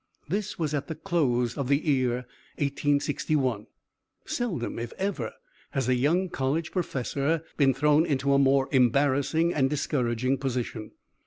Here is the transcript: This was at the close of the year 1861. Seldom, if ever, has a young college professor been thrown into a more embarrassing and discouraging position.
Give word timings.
This 0.27 0.57
was 0.57 0.73
at 0.73 0.87
the 0.87 0.95
close 0.95 1.55
of 1.55 1.67
the 1.67 1.77
year 1.77 2.25
1861. 2.55 3.67
Seldom, 4.25 4.79
if 4.79 4.93
ever, 4.97 5.31
has 5.73 5.87
a 5.87 5.93
young 5.93 6.27
college 6.27 6.71
professor 6.71 7.43
been 7.55 7.75
thrown 7.75 8.07
into 8.07 8.33
a 8.33 8.39
more 8.39 8.67
embarrassing 8.71 9.53
and 9.53 9.69
discouraging 9.69 10.39
position. 10.39 10.93